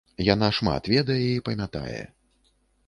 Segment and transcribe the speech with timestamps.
[0.33, 2.03] Яна шмат ведае і памятае.